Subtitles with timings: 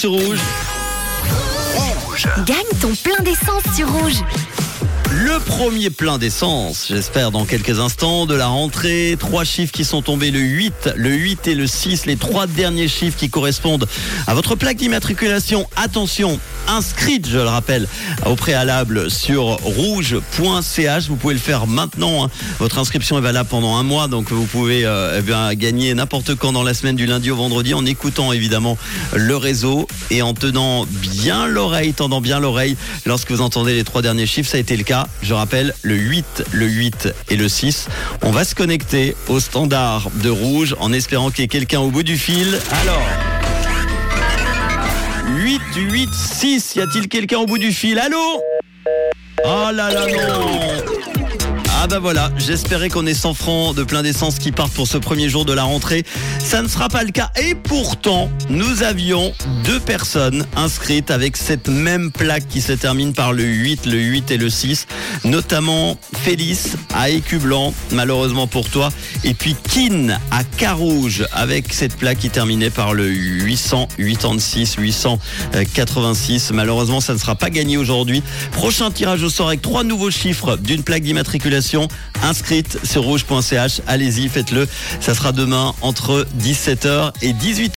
[0.00, 0.38] sur rouge.
[2.46, 4.22] Gagne ton plein d'essence sur Rouge.
[5.10, 9.16] Le premier plein d'essence, j'espère dans quelques instants, de la rentrée.
[9.18, 12.86] Trois chiffres qui sont tombés, le 8, le 8 et le 6, les trois derniers
[12.86, 13.88] chiffres qui correspondent
[14.28, 15.68] à votre plaque d'immatriculation.
[15.74, 16.38] Attention,
[16.68, 17.88] inscrite, je le rappelle,
[18.26, 21.08] au préalable sur rouge.ch.
[21.08, 22.24] Vous pouvez le faire maintenant.
[22.24, 22.30] hein.
[22.58, 26.52] Votre inscription est valable pendant un mois, donc vous pouvez euh, eh gagner n'importe quand
[26.52, 28.76] dans la semaine du lundi au vendredi en écoutant évidemment
[29.14, 32.76] le réseau et en tenant bien l'oreille, tendant bien l'oreille
[33.06, 34.50] lorsque vous entendez les trois derniers chiffres.
[34.50, 35.06] Ça a été le cas.
[35.22, 37.86] Je rappelle, le 8, le 8 et le 6.
[38.22, 41.90] On va se connecter au standard de rouge en espérant qu'il y ait quelqu'un au
[41.90, 42.58] bout du fil.
[42.82, 43.37] Alors.
[45.78, 46.74] 8, 8, 6.
[46.76, 47.98] Y a-t-il quelqu'un au bout du fil?
[47.98, 48.42] Allô?
[49.44, 50.97] Oh là là non
[51.80, 54.98] ah bah voilà, j'espérais qu'on ait 100 francs de plein d'essence qui partent pour ce
[54.98, 56.02] premier jour de la rentrée.
[56.40, 57.30] Ça ne sera pas le cas.
[57.40, 59.32] Et pourtant, nous avions
[59.62, 64.32] deux personnes inscrites avec cette même plaque qui se termine par le 8, le 8
[64.32, 64.88] et le 6.
[65.22, 68.90] Notamment Félix à Écu Blanc, malheureusement pour toi.
[69.22, 76.50] Et puis Kin à Carouge avec cette plaque qui terminait par le 886, 886.
[76.50, 78.24] Malheureusement, ça ne sera pas gagné aujourd'hui.
[78.50, 81.67] Prochain tirage au sort avec trois nouveaux chiffres d'une plaque d'immatriculation
[82.22, 83.80] inscrite sur rouge.ch.
[83.86, 84.68] Allez-y, faites-le.
[85.00, 87.66] Ça sera demain entre 17h et 18h.